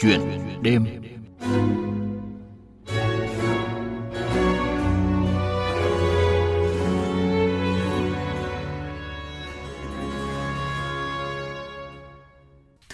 Chuyện 0.00 0.20
đêm. 0.62 0.86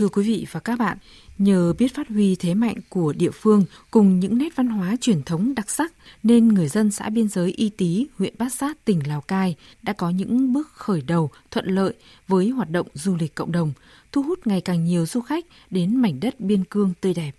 Thưa 0.07 0.11
quý 0.11 0.23
vị 0.23 0.47
và 0.51 0.61
các 0.61 0.79
bạn, 0.79 0.99
nhờ 1.39 1.73
biết 1.79 1.95
phát 1.95 2.09
huy 2.09 2.37
thế 2.37 2.55
mạnh 2.55 2.77
của 2.89 3.13
địa 3.13 3.31
phương 3.31 3.65
cùng 3.91 4.21
những 4.21 4.39
nét 4.39 4.57
văn 4.57 4.69
hóa 4.69 4.97
truyền 5.01 5.23
thống 5.23 5.55
đặc 5.55 5.71
sắc 5.71 5.93
nên 6.23 6.49
người 6.49 6.69
dân 6.69 6.91
xã 6.91 7.09
biên 7.09 7.29
giới 7.29 7.53
Y 7.53 7.69
Tý, 7.69 8.07
huyện 8.19 8.35
Bát 8.39 8.53
Sát, 8.55 8.85
tỉnh 8.85 9.09
Lào 9.09 9.21
Cai 9.21 9.55
đã 9.83 9.93
có 9.93 10.11
những 10.11 10.53
bước 10.53 10.69
khởi 10.73 11.03
đầu 11.03 11.31
thuận 11.51 11.67
lợi 11.67 11.95
với 12.29 12.49
hoạt 12.49 12.71
động 12.71 12.87
du 12.95 13.17
lịch 13.17 13.35
cộng 13.35 13.53
đồng, 13.53 13.73
thu 14.13 14.23
hút 14.23 14.47
ngày 14.47 14.61
càng 14.61 14.85
nhiều 14.85 15.07
du 15.07 15.21
khách 15.21 15.45
đến 15.71 15.97
mảnh 15.97 16.21
đất 16.21 16.41
biên 16.41 16.65
cương 16.65 16.93
tươi 17.01 17.15
đẹp. 17.15 17.33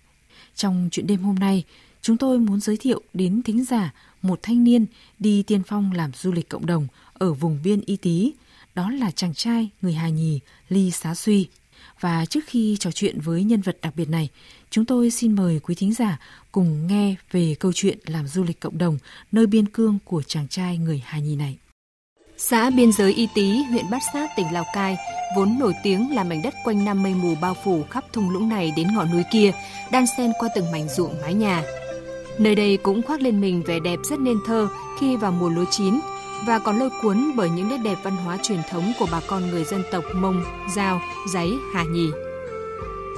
Trong 0.54 0.88
chuyện 0.92 1.06
đêm 1.06 1.22
hôm 1.22 1.34
nay, 1.34 1.64
chúng 2.02 2.16
tôi 2.16 2.38
muốn 2.38 2.60
giới 2.60 2.76
thiệu 2.76 3.02
đến 3.14 3.42
thính 3.42 3.64
giả 3.64 3.94
một 4.22 4.38
thanh 4.42 4.64
niên 4.64 4.86
đi 5.18 5.42
tiên 5.42 5.62
phong 5.66 5.92
làm 5.92 6.10
du 6.14 6.32
lịch 6.32 6.48
cộng 6.48 6.66
đồng 6.66 6.86
ở 7.12 7.32
vùng 7.32 7.58
biên 7.64 7.80
Y 7.86 7.96
Tý, 7.96 8.32
đó 8.74 8.90
là 8.90 9.10
chàng 9.10 9.34
trai 9.34 9.70
người 9.82 9.92
Hà 9.92 10.08
Nhì 10.08 10.40
Ly 10.68 10.90
Xá 10.90 11.14
Suy. 11.14 11.48
Và 12.00 12.24
trước 12.24 12.40
khi 12.46 12.76
trò 12.80 12.90
chuyện 12.90 13.20
với 13.20 13.44
nhân 13.44 13.60
vật 13.60 13.78
đặc 13.82 13.96
biệt 13.96 14.08
này, 14.08 14.28
chúng 14.70 14.84
tôi 14.84 15.10
xin 15.10 15.36
mời 15.36 15.60
quý 15.62 15.74
thính 15.74 15.94
giả 15.94 16.18
cùng 16.52 16.86
nghe 16.86 17.14
về 17.32 17.54
câu 17.60 17.72
chuyện 17.72 17.98
làm 18.06 18.26
du 18.26 18.44
lịch 18.44 18.60
cộng 18.60 18.78
đồng 18.78 18.98
nơi 19.32 19.46
biên 19.46 19.68
cương 19.68 19.98
của 20.04 20.22
chàng 20.22 20.48
trai 20.48 20.78
người 20.78 21.02
Hà 21.06 21.18
Nhi 21.18 21.36
này. 21.36 21.58
Xã 22.40 22.70
biên 22.70 22.92
giới 22.92 23.14
Y 23.14 23.28
Tý, 23.34 23.62
huyện 23.62 23.90
Bát 23.90 24.02
Sát, 24.12 24.30
tỉnh 24.36 24.52
Lào 24.52 24.64
Cai, 24.74 24.96
vốn 25.36 25.58
nổi 25.58 25.74
tiếng 25.82 26.14
là 26.14 26.24
mảnh 26.24 26.42
đất 26.42 26.54
quanh 26.64 26.84
năm 26.84 27.02
mây 27.02 27.14
mù 27.14 27.34
bao 27.34 27.56
phủ 27.64 27.82
khắp 27.90 28.04
thung 28.12 28.30
lũng 28.30 28.48
này 28.48 28.72
đến 28.76 28.94
ngọn 28.94 29.10
núi 29.12 29.22
kia, 29.32 29.52
đan 29.90 30.04
xen 30.16 30.32
qua 30.38 30.48
từng 30.54 30.70
mảnh 30.72 30.88
ruộng 30.88 31.20
mái 31.20 31.34
nhà. 31.34 31.64
Nơi 32.38 32.54
đây 32.54 32.76
cũng 32.76 33.02
khoác 33.02 33.20
lên 33.20 33.40
mình 33.40 33.62
vẻ 33.62 33.80
đẹp 33.80 33.98
rất 34.04 34.18
nên 34.20 34.36
thơ 34.46 34.68
khi 35.00 35.16
vào 35.16 35.32
mùa 35.32 35.48
lúa 35.48 35.64
chín, 35.70 36.00
và 36.46 36.58
còn 36.58 36.78
lôi 36.78 36.90
cuốn 37.02 37.30
bởi 37.36 37.50
những 37.50 37.68
nét 37.68 37.76
đẹp 37.76 37.98
văn 38.02 38.16
hóa 38.16 38.38
truyền 38.42 38.60
thống 38.70 38.92
của 38.98 39.06
bà 39.12 39.20
con 39.26 39.50
người 39.50 39.64
dân 39.64 39.82
tộc 39.90 40.04
Mông, 40.14 40.44
Giao, 40.76 41.00
Giấy, 41.28 41.58
Hà 41.74 41.84
Nhì. 41.84 42.10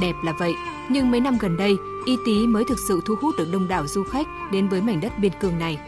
Đẹp 0.01 0.15
là 0.25 0.33
vậy, 0.39 0.55
nhưng 0.89 1.11
mấy 1.11 1.21
năm 1.21 1.39
gần 1.41 1.57
đây, 1.57 1.77
Y 2.07 2.17
Tý 2.27 2.47
mới 2.47 2.65
thực 2.69 2.79
sự 2.89 3.01
thu 3.05 3.15
hút 3.21 3.35
được 3.39 3.49
đông 3.53 3.69
đảo 3.69 3.87
du 3.87 4.05
khách 4.05 4.27
đến 4.53 4.69
với 4.69 4.81
mảnh 4.81 5.01
đất 5.01 5.13
biên 5.19 5.33
cương 5.41 5.59
này. 5.59 5.79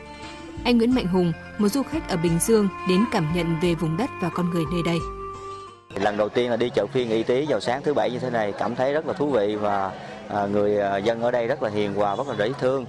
Anh 0.65 0.79
Nguyễn 0.79 0.95
Mạnh 0.95 1.07
Hùng, 1.07 1.33
một 1.59 1.69
du 1.69 1.83
khách 1.83 2.09
ở 2.09 2.17
Bình 2.17 2.39
Dương 2.41 2.69
đến 2.89 3.05
cảm 3.13 3.27
nhận 3.35 3.57
về 3.63 3.75
vùng 3.75 3.97
đất 3.97 4.11
và 4.23 4.29
con 4.29 4.51
người 4.51 4.65
nơi 4.73 4.83
đây. 4.85 4.99
Lần 5.95 6.17
đầu 6.17 6.29
tiên 6.29 6.51
là 6.51 6.57
đi 6.57 6.71
chợ 6.75 6.87
phiên 6.93 7.11
Y 7.11 7.23
Tý 7.23 7.47
vào 7.49 7.61
sáng 7.61 7.83
thứ 7.83 7.95
bảy 7.95 8.11
như 8.11 8.19
thế 8.19 8.31
này, 8.31 8.53
cảm 8.59 8.75
thấy 8.77 8.93
rất 8.93 9.07
là 9.07 9.13
thú 9.13 9.31
vị 9.31 9.57
và 9.57 9.93
à, 10.29 10.47
người 10.47 10.79
à, 10.79 10.97
dân 10.97 11.21
ở 11.23 11.31
đây 11.31 11.47
rất 11.47 11.63
là 11.63 11.71
hiền 11.71 11.95
hòa, 11.95 12.17
rất 12.17 12.29
là 12.29 12.35
dễ 12.39 12.53
thương. 12.61 12.87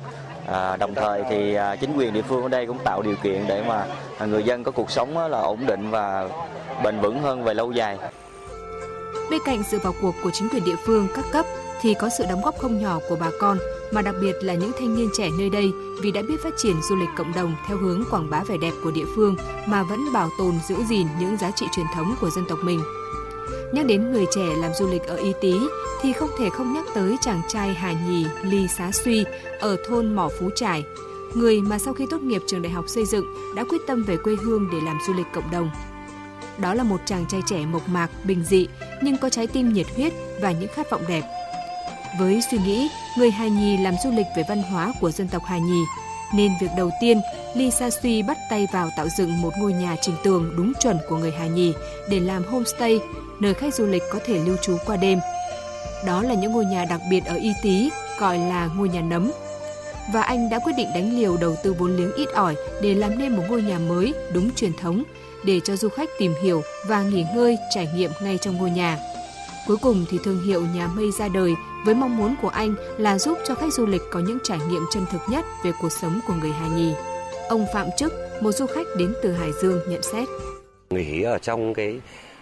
À, 0.47 0.77
đồng 0.77 0.95
thời 0.95 1.23
thì 1.29 1.53
à, 1.53 1.75
chính 1.75 1.97
quyền 1.97 2.13
địa 2.13 2.21
phương 2.21 2.43
ở 2.43 2.49
đây 2.49 2.65
cũng 2.65 2.77
tạo 2.83 3.01
điều 3.01 3.15
kiện 3.23 3.45
để 3.47 3.63
mà 3.67 3.85
à, 4.17 4.25
người 4.25 4.43
dân 4.43 4.63
có 4.63 4.71
cuộc 4.71 4.91
sống 4.91 5.27
là 5.27 5.39
ổn 5.39 5.65
định 5.65 5.91
và 5.91 6.29
bền 6.83 6.99
vững 6.99 7.19
hơn 7.19 7.43
về 7.43 7.53
lâu 7.53 7.71
dài. 7.71 7.97
Bên 9.31 9.39
cạnh 9.45 9.63
sự 9.71 9.79
vào 9.79 9.93
cuộc 10.01 10.15
của 10.23 10.31
chính 10.31 10.49
quyền 10.49 10.63
địa 10.63 10.75
phương 10.85 11.07
các 11.15 11.25
cấp 11.31 11.45
thì 11.81 11.93
có 11.93 12.09
sự 12.17 12.23
đóng 12.29 12.41
góp 12.41 12.57
không 12.57 12.81
nhỏ 12.81 12.99
của 13.09 13.15
bà 13.19 13.27
con, 13.39 13.57
mà 13.91 14.01
đặc 14.01 14.15
biệt 14.21 14.35
là 14.41 14.53
những 14.53 14.71
thanh 14.79 14.95
niên 14.95 15.09
trẻ 15.17 15.29
nơi 15.37 15.49
đây 15.49 15.71
vì 16.01 16.11
đã 16.11 16.21
biết 16.21 16.35
phát 16.43 16.53
triển 16.57 16.81
du 16.89 16.95
lịch 16.95 17.09
cộng 17.17 17.33
đồng 17.35 17.55
theo 17.67 17.77
hướng 17.77 18.03
quảng 18.11 18.29
bá 18.29 18.43
vẻ 18.47 18.55
đẹp 18.61 18.71
của 18.83 18.91
địa 18.91 19.05
phương 19.15 19.35
mà 19.65 19.83
vẫn 19.83 19.99
bảo 20.13 20.29
tồn 20.37 20.53
giữ 20.67 20.75
gìn 20.89 21.07
những 21.19 21.37
giá 21.37 21.51
trị 21.51 21.65
truyền 21.75 21.85
thống 21.95 22.15
của 22.21 22.29
dân 22.29 22.45
tộc 22.49 22.59
mình. 22.63 22.79
Nhắc 23.73 23.85
đến 23.85 24.11
người 24.11 24.25
trẻ 24.35 24.45
làm 24.57 24.73
du 24.73 24.87
lịch 24.87 25.03
ở 25.03 25.15
Y 25.15 25.33
Tý 25.41 25.53
thì 26.01 26.13
không 26.13 26.29
thể 26.39 26.49
không 26.49 26.73
nhắc 26.73 26.85
tới 26.95 27.15
chàng 27.21 27.41
trai 27.47 27.73
Hà 27.73 27.91
Nhì 27.91 28.25
Ly 28.43 28.67
Xá 28.67 28.91
Suy 28.91 29.25
ở 29.59 29.77
thôn 29.87 30.15
Mỏ 30.15 30.29
Phú 30.39 30.49
Trải, 30.55 30.83
người 31.33 31.61
mà 31.61 31.79
sau 31.79 31.93
khi 31.93 32.05
tốt 32.09 32.21
nghiệp 32.21 32.41
trường 32.47 32.61
đại 32.61 32.71
học 32.71 32.85
xây 32.87 33.05
dựng 33.05 33.25
đã 33.55 33.63
quyết 33.63 33.77
tâm 33.87 34.03
về 34.03 34.17
quê 34.17 34.35
hương 34.43 34.69
để 34.71 34.77
làm 34.85 34.97
du 35.07 35.13
lịch 35.13 35.25
cộng 35.33 35.51
đồng. 35.51 35.69
Đó 36.57 36.73
là 36.73 36.83
một 36.83 37.01
chàng 37.05 37.25
trai 37.29 37.41
trẻ 37.45 37.65
mộc 37.65 37.89
mạc, 37.89 38.09
bình 38.23 38.43
dị 38.43 38.67
nhưng 39.01 39.17
có 39.17 39.29
trái 39.29 39.47
tim 39.47 39.73
nhiệt 39.73 39.87
huyết 39.95 40.13
và 40.41 40.51
những 40.51 40.69
khát 40.75 40.89
vọng 40.89 41.03
đẹp. 41.07 41.23
Với 42.19 42.41
suy 42.51 42.57
nghĩ 42.57 42.87
người 43.17 43.31
Hà 43.31 43.47
Nhì 43.47 43.77
làm 43.77 43.93
du 44.03 44.11
lịch 44.11 44.27
về 44.37 44.43
văn 44.49 44.63
hóa 44.63 44.93
của 45.01 45.11
dân 45.11 45.27
tộc 45.27 45.41
Hà 45.45 45.57
Nhì, 45.57 45.81
nên 46.35 46.51
việc 46.61 46.69
đầu 46.77 46.89
tiên 47.01 47.21
Lee 47.55 47.69
Sa 47.69 47.89
Suy 47.89 48.23
bắt 48.23 48.37
tay 48.49 48.67
vào 48.71 48.89
tạo 48.95 49.07
dựng 49.17 49.41
một 49.41 49.53
ngôi 49.57 49.73
nhà 49.73 49.95
trình 50.01 50.15
tường 50.23 50.53
đúng 50.57 50.73
chuẩn 50.79 50.97
của 51.09 51.17
người 51.17 51.31
Hà 51.31 51.47
Nhì 51.47 51.73
để 52.09 52.19
làm 52.19 52.43
homestay, 52.43 52.99
nơi 53.39 53.53
khách 53.53 53.73
du 53.73 53.85
lịch 53.85 54.03
có 54.11 54.19
thể 54.25 54.39
lưu 54.45 54.57
trú 54.57 54.77
qua 54.85 54.95
đêm. 54.97 55.19
Đó 56.05 56.23
là 56.23 56.33
những 56.33 56.51
ngôi 56.51 56.65
nhà 56.65 56.85
đặc 56.85 57.01
biệt 57.09 57.25
ở 57.25 57.35
Y 57.35 57.51
Tý, 57.63 57.89
gọi 58.19 58.37
là 58.37 58.69
ngôi 58.75 58.89
nhà 58.89 59.01
nấm. 59.01 59.31
Và 60.13 60.21
anh 60.21 60.49
đã 60.49 60.59
quyết 60.59 60.73
định 60.77 60.87
đánh 60.95 61.17
liều 61.19 61.37
đầu 61.37 61.55
tư 61.63 61.73
vốn 61.73 61.95
liếng 61.97 62.13
ít 62.15 62.29
ỏi 62.33 62.55
để 62.81 62.93
làm 62.93 63.17
nên 63.17 63.35
một 63.35 63.43
ngôi 63.49 63.61
nhà 63.61 63.79
mới 63.79 64.13
đúng 64.33 64.51
truyền 64.55 64.73
thống, 64.73 65.03
để 65.43 65.59
cho 65.59 65.75
du 65.75 65.89
khách 65.89 66.09
tìm 66.19 66.33
hiểu 66.43 66.61
và 66.85 67.01
nghỉ 67.01 67.25
ngơi 67.35 67.57
trải 67.69 67.87
nghiệm 67.95 68.11
ngay 68.21 68.37
trong 68.37 68.57
ngôi 68.57 68.69
nhà. 68.69 68.99
Cuối 69.67 69.77
cùng 69.77 70.05
thì 70.09 70.17
thương 70.23 70.43
hiệu 70.43 70.65
nhà 70.75 70.87
mây 70.87 71.11
ra 71.19 71.27
đời 71.27 71.53
với 71.85 71.95
mong 71.95 72.17
muốn 72.17 72.35
của 72.41 72.49
anh 72.49 72.75
là 72.97 73.19
giúp 73.19 73.37
cho 73.47 73.55
khách 73.55 73.73
du 73.73 73.85
lịch 73.85 74.01
có 74.11 74.19
những 74.19 74.37
trải 74.43 74.59
nghiệm 74.69 74.81
chân 74.93 75.05
thực 75.11 75.21
nhất 75.29 75.45
về 75.63 75.71
cuộc 75.81 75.91
sống 76.01 76.19
của 76.27 76.33
người 76.33 76.51
Hà 76.51 76.67
Nhì. 76.67 76.93
Ông 77.49 77.65
Phạm 77.73 77.87
Trức, 77.97 78.13
một 78.41 78.51
du 78.51 78.65
khách 78.65 78.87
đến 78.97 79.13
từ 79.23 79.33
Hải 79.33 79.49
Dương 79.61 79.79
nhận 79.87 80.01
xét. 80.03 80.27
Nghỉ 80.89 81.21
ở 81.21 81.37
trong 81.37 81.73
cái 81.73 81.99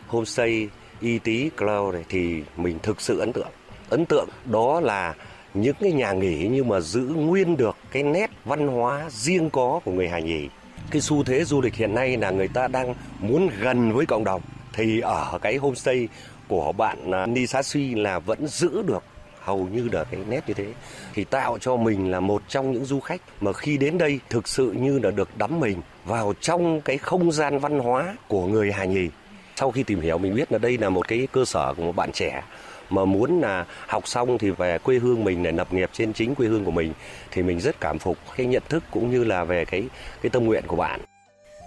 homestay 0.08 0.70
Y 1.02 1.20
Tý 1.20 1.50
Cloud 1.58 1.94
này 1.94 2.06
thì 2.10 2.44
mình 2.58 2.80
thực 2.84 3.02
sự 3.02 3.20
ấn 3.20 3.34
tượng. 3.34 3.48
Ấn 3.90 4.06
tượng 4.06 4.30
đó 4.46 4.80
là 4.80 5.16
những 5.54 5.76
cái 5.80 5.92
nhà 5.92 6.12
nghỉ 6.12 6.48
nhưng 6.52 6.68
mà 6.68 6.80
giữ 6.80 7.02
nguyên 7.02 7.58
được 7.58 7.76
cái 7.92 8.04
nét 8.04 8.32
văn 8.46 8.68
hóa 8.68 9.06
riêng 9.10 9.50
có 9.50 9.80
của 9.86 9.92
người 9.92 10.10
Hà 10.10 10.20
Nhì. 10.20 10.50
Cái 10.92 11.02
xu 11.02 11.24
thế 11.24 11.44
du 11.44 11.62
lịch 11.62 11.76
hiện 11.76 11.96
nay 11.96 12.18
là 12.18 12.32
người 12.32 12.48
ta 12.48 12.68
đang 12.68 12.96
muốn 13.20 13.50
gần 13.62 13.94
với 13.94 14.06
cộng 14.06 14.24
đồng 14.24 14.42
thì 14.74 15.00
ở 15.00 15.40
cái 15.42 15.58
homestay 15.58 16.08
của 16.48 16.72
bạn 16.72 17.12
à, 17.12 17.26
Nisashi 17.26 17.70
Suy 17.72 17.96
là 17.96 18.20
vẫn 18.20 18.48
giữ 18.48 18.82
được 18.82 19.04
hầu 19.42 19.68
như 19.72 19.90
là 19.92 20.04
cái 20.04 20.20
nét 20.30 20.44
như 20.48 20.54
thế 20.54 20.66
thì 21.14 21.24
tạo 21.24 21.58
cho 21.62 21.76
mình 21.76 22.12
là 22.12 22.20
một 22.20 22.42
trong 22.48 22.72
những 22.72 22.86
du 22.86 23.00
khách 23.00 23.22
mà 23.42 23.54
khi 23.54 23.78
đến 23.78 23.98
đây 23.98 24.20
thực 24.30 24.48
sự 24.48 24.72
như 24.72 25.00
là 25.00 25.12
được 25.12 25.38
đắm 25.38 25.60
mình 25.60 25.82
vào 26.06 26.34
trong 26.42 26.82
cái 26.82 26.98
không 26.98 27.32
gian 27.32 27.60
văn 27.60 27.80
hóa 27.80 28.16
của 28.28 28.48
người 28.48 28.72
Hà 28.72 28.86
Nhì. 28.86 29.10
Sau 29.56 29.72
khi 29.72 29.84
tìm 29.84 30.02
hiểu, 30.02 30.18
mình 30.18 30.36
biết 30.36 30.52
là 30.52 30.58
đây 30.58 30.78
là 30.78 30.90
một 30.90 31.08
cái 31.08 31.28
cơ 31.32 31.46
sở 31.46 31.74
của 31.78 31.84
một 31.84 31.96
bạn 31.96 32.12
trẻ 32.12 32.44
mà 32.90 33.06
muốn 33.06 33.42
là 33.42 33.66
học 33.88 34.08
xong 34.08 34.38
thì 34.38 34.50
về 34.50 34.78
quê 34.78 34.98
hương 35.00 35.24
mình 35.24 35.44
để 35.44 35.52
lập 35.52 35.74
nghiệp 35.74 35.90
trên 35.94 36.14
chính 36.14 36.36
quê 36.36 36.48
hương 36.48 36.66
của 36.66 36.72
mình, 36.72 36.94
thì 37.32 37.44
mình 37.44 37.60
rất 37.60 37.80
cảm 37.80 38.00
phục 38.00 38.18
cái 38.38 38.46
nhận 38.46 38.64
thức 38.70 38.84
cũng 38.92 39.12
như 39.12 39.24
là 39.24 39.44
về 39.44 39.66
cái 39.66 39.84
cái 40.22 40.30
tâm 40.30 40.46
nguyện 40.46 40.64
của 40.68 40.76
bạn. 40.76 41.00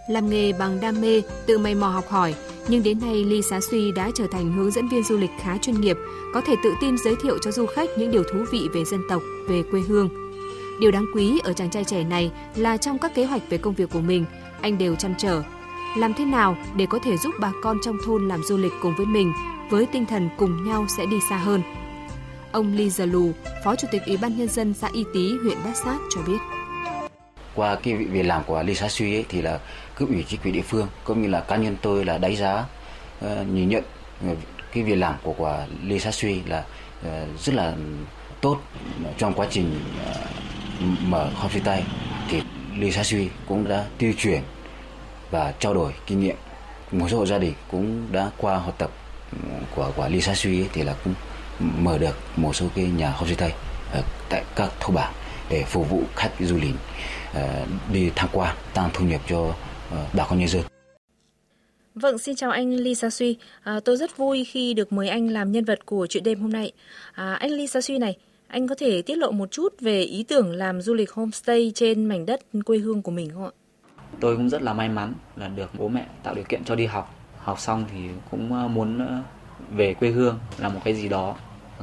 Làm 0.09 0.31
nghề 0.31 0.53
bằng 0.53 0.81
đam 0.81 1.01
mê, 1.01 1.23
tự 1.47 1.59
mày 1.59 1.75
mò 1.75 1.89
học 1.89 2.09
hỏi, 2.09 2.35
nhưng 2.69 2.83
đến 2.83 2.99
nay 3.01 3.15
Ly 3.15 3.43
Xá 3.43 3.61
Suy 3.61 3.93
đã 3.93 4.11
trở 4.15 4.27
thành 4.27 4.53
hướng 4.53 4.71
dẫn 4.71 4.89
viên 4.89 5.03
du 5.03 5.17
lịch 5.17 5.31
khá 5.41 5.59
chuyên 5.59 5.81
nghiệp, 5.81 5.97
có 6.35 6.41
thể 6.41 6.55
tự 6.65 6.75
tin 6.81 6.97
giới 7.05 7.15
thiệu 7.23 7.39
cho 7.43 7.51
du 7.51 7.67
khách 7.67 7.89
những 7.99 8.11
điều 8.11 8.23
thú 8.23 8.45
vị 8.51 8.69
về 8.75 8.85
dân 8.85 9.01
tộc, 9.09 9.23
về 9.49 9.63
quê 9.71 9.81
hương. 9.81 10.09
Điều 10.81 10.91
đáng 10.91 11.07
quý 11.15 11.41
ở 11.45 11.53
chàng 11.53 11.71
trai 11.71 11.85
trẻ 11.85 12.05
này 12.05 12.31
là 12.57 12.77
trong 12.77 12.99
các 12.99 13.15
kế 13.15 13.25
hoạch 13.25 13.43
về 13.51 13.59
công 13.59 13.75
việc 13.75 13.91
của 13.93 14.01
mình, 14.01 14.25
anh 14.61 14.79
đều 14.79 14.95
chăn 14.95 15.15
trở 15.19 15.43
làm 15.97 16.15
thế 16.15 16.25
nào 16.25 16.57
để 16.77 16.87
có 16.87 16.99
thể 16.99 17.17
giúp 17.17 17.35
bà 17.41 17.53
con 17.63 17.79
trong 17.83 17.99
thôn 18.05 18.29
làm 18.29 18.43
du 18.43 18.57
lịch 18.57 18.73
cùng 18.83 18.95
với 18.97 19.07
mình 19.07 19.33
với 19.71 19.87
tinh 19.87 20.07
thần 20.07 20.29
cùng 20.39 20.65
nhau 20.65 20.87
sẽ 20.97 21.07
đi 21.07 21.17
xa 21.31 21.37
hơn. 21.37 21.63
Ông 22.53 22.73
Ly 22.73 22.91
Giờ 22.91 23.07
Lù, 23.07 23.33
Phó 23.65 23.77
Chủ 23.77 23.89
tịch 23.93 24.03
Ủy 24.07 24.17
ban 24.17 24.39
Nhân 24.39 24.49
dân 24.49 24.75
xã 24.75 24.89
Y 24.93 25.05
Tý, 25.15 25.37
huyện 25.43 25.59
Bát 25.65 25.77
Sát 25.77 25.99
cho 26.15 26.21
biết. 26.27 26.39
Qua 27.55 27.77
cái 27.83 27.95
việc 27.95 28.23
làm 28.23 28.45
của 28.45 28.63
Lê 28.63 28.75
Xá 28.75 28.89
Suy 28.89 29.17
ấy, 29.17 29.25
thì 29.29 29.43
là 29.43 29.59
cấp 29.95 30.09
ủy 30.09 30.25
chính 30.29 30.41
quyền 30.41 30.55
địa 30.55 30.63
phương 30.63 30.89
cũng 31.05 31.23
như 31.23 31.29
là 31.29 31.41
cá 31.41 31.57
nhân 31.57 31.77
tôi 31.83 32.05
là 32.05 32.19
đánh 32.19 32.37
giá 32.37 32.65
uh, 33.25 33.49
nhìn 33.49 33.69
nhận 33.69 33.85
ờ, 34.27 34.35
cái 34.73 34.83
việc 34.83 34.95
làm 34.95 35.15
của 35.23 35.33
của 35.33 35.65
Lê 35.85 35.99
Sát 35.99 36.15
Suy 36.15 36.41
là 36.47 36.65
uh, 37.07 37.41
rất 37.41 37.55
là 37.55 37.73
tốt. 38.41 38.61
Trong 39.19 39.35
quá 39.35 39.47
trình 39.51 39.81
uh, 40.11 41.03
mở 41.03 41.31
homestay 41.35 41.63
tay 41.65 41.85
thì 42.29 42.43
Lê 42.79 42.91
Sát 42.91 43.05
Suy 43.05 43.29
cũng 43.49 43.69
đã 43.69 43.85
tuyên 43.99 44.15
truyền 44.17 44.43
và 45.31 45.53
trao 45.59 45.75
đổi 45.75 45.93
kinh 46.07 46.21
nghiệm. 46.21 46.37
Một 46.93 47.07
số 47.11 47.19
hộ 47.19 47.27
gia 47.27 47.39
đình 47.39 47.55
cũng 47.71 48.13
đã 48.13 48.31
qua 48.37 48.59
học 48.59 48.75
tập 48.79 48.91
ừ, 49.33 49.39
của 49.77 49.93
của 49.97 50.09
Lê 50.09 50.21
Sát 50.21 50.35
Suy 50.35 50.61
ấy, 50.61 50.69
thì 50.73 50.83
là 50.83 50.95
cũng 51.05 51.15
mở 51.61 51.99
được 51.99 52.17
một 52.37 52.57
số 52.57 52.67
cái 52.75 52.85
nhà 52.85 53.11
homestay 53.11 53.53
ở 53.93 54.03
tại 54.29 54.45
các 54.57 54.71
thôn 54.81 54.95
bản 54.95 55.13
để 55.51 55.65
phục 55.65 55.91
vụ 55.91 56.03
khách 56.17 56.33
du 56.41 56.57
lịch 56.57 56.75
uh, 57.31 57.69
đi 57.93 58.11
tham 58.17 58.29
quan 58.33 58.57
tăng 58.75 58.91
thu 58.95 59.05
nhập 59.05 59.21
cho 59.29 59.55
bà 60.13 60.27
con 60.29 60.39
nhân 60.39 60.49
dân. 60.49 60.63
Vâng, 61.95 62.19
xin 62.19 62.37
chào 62.37 62.51
anh 62.51 62.75
Lee 62.75 62.95
Sa 62.95 63.11
Suy. 63.11 63.37
À, 63.63 63.81
tôi 63.85 63.97
rất 63.97 64.17
vui 64.17 64.45
khi 64.45 64.75
được 64.75 64.93
mời 64.93 65.09
anh 65.09 65.29
làm 65.29 65.53
nhân 65.53 65.65
vật 65.65 65.87
của 65.87 66.07
chuyện 66.07 66.25
đêm 66.25 66.41
hôm 66.41 66.53
nay. 66.53 66.73
À, 67.13 67.35
anh 67.35 67.51
Lee 67.51 67.67
Sa 67.67 67.81
Suy 67.81 67.99
này, 67.99 68.17
anh 68.49 68.69
có 68.69 68.75
thể 68.79 69.03
tiết 69.03 69.19
lộ 69.19 69.31
một 69.31 69.51
chút 69.51 69.75
về 69.81 70.01
ý 70.01 70.23
tưởng 70.23 70.53
làm 70.53 70.83
du 70.83 70.95
lịch 70.95 71.13
homestay 71.13 71.73
trên 71.75 72.07
mảnh 72.07 72.27
đất 72.27 72.41
quê 72.65 72.79
hương 72.79 73.03
của 73.03 73.11
mình 73.11 73.31
không 73.35 73.45
ạ? 73.45 73.51
Tôi 74.21 74.37
cũng 74.37 74.49
rất 74.49 74.63
là 74.63 74.73
may 74.73 74.89
mắn 74.89 75.15
là 75.37 75.49
được 75.49 75.71
bố 75.79 75.89
mẹ 75.89 76.07
tạo 76.23 76.35
điều 76.35 76.45
kiện 76.45 76.65
cho 76.65 76.75
đi 76.75 76.87
học. 76.87 77.15
Học 77.39 77.61
xong 77.61 77.85
thì 77.93 77.99
cũng 78.31 78.75
muốn 78.75 79.23
về 79.71 79.95
quê 79.95 80.11
hương 80.11 80.39
làm 80.59 80.75
một 80.75 80.81
cái 80.85 80.95
gì 80.95 81.09
đó 81.09 81.37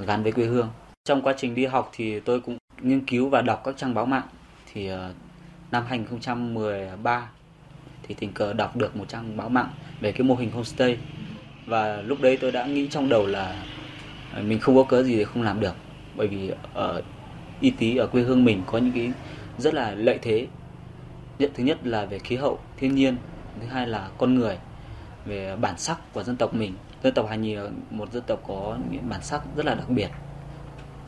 gắn 0.05 0.23
với 0.23 0.31
quê 0.31 0.45
hương. 0.45 0.69
trong 1.03 1.21
quá 1.21 1.33
trình 1.37 1.55
đi 1.55 1.65
học 1.65 1.91
thì 1.93 2.19
tôi 2.19 2.39
cũng 2.39 2.57
nghiên 2.83 3.05
cứu 3.05 3.29
và 3.29 3.41
đọc 3.41 3.61
các 3.65 3.77
trang 3.77 3.93
báo 3.93 4.05
mạng 4.05 4.27
thì 4.73 4.87
ờ, 4.87 5.13
năm 5.71 5.83
2013 5.87 7.29
thì 8.03 8.15
tình 8.19 8.33
cờ 8.33 8.53
đọc 8.53 8.77
được 8.77 8.95
một 8.95 9.05
trang 9.07 9.37
báo 9.37 9.49
mạng 9.49 9.69
về 9.99 10.11
cái 10.11 10.23
mô 10.23 10.35
hình 10.35 10.51
homestay. 10.51 10.97
Và 11.65 12.01
lúc 12.01 12.21
đấy 12.21 12.37
tôi 12.41 12.51
đã 12.51 12.65
nghĩ 12.65 12.87
trong 12.87 13.09
đầu 13.09 13.27
là 13.27 13.63
ờ, 14.33 14.41
mình 14.41 14.59
không 14.59 14.75
có 14.75 14.83
cớ 14.83 15.03
gì 15.03 15.17
để 15.17 15.23
không 15.23 15.43
làm 15.43 15.59
được. 15.59 15.75
Bởi 16.15 16.27
vì 16.27 16.51
ở, 16.73 17.01
y 17.59 17.69
tí 17.69 17.97
ở 17.97 18.07
quê 18.07 18.21
hương 18.21 18.45
mình 18.45 18.61
có 18.65 18.77
những 18.77 18.93
cái 18.93 19.11
rất 19.57 19.73
là 19.73 19.91
lợi 19.91 20.19
thế. 20.21 20.47
Nhất, 21.39 21.51
thứ 21.53 21.63
nhất 21.63 21.77
là 21.83 22.05
về 22.05 22.19
khí 22.19 22.35
hậu, 22.35 22.59
thiên 22.77 22.95
nhiên, 22.95 23.15
thứ 23.61 23.67
hai 23.67 23.87
là 23.87 24.09
con 24.17 24.35
người, 24.35 24.57
về 25.25 25.55
bản 25.55 25.77
sắc 25.77 26.13
của 26.13 26.23
dân 26.23 26.35
tộc 26.35 26.53
mình. 26.55 26.73
Dân 27.03 27.13
tộc 27.13 27.27
Hà 27.29 27.35
Nhì 27.35 27.55
là 27.55 27.69
một 27.89 28.11
dân 28.11 28.23
tộc 28.27 28.43
có 28.47 28.77
những 28.91 29.09
bản 29.09 29.21
sắc 29.23 29.41
rất 29.55 29.65
là 29.65 29.75
đặc 29.75 29.89
biệt 29.89 30.09